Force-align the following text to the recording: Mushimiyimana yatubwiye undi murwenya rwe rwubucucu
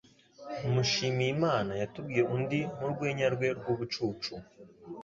Mushimiyimana 0.73 1.71
yatubwiye 1.81 2.23
undi 2.35 2.59
murwenya 2.79 3.27
rwe 3.33 3.47
rwubucucu 3.57 4.33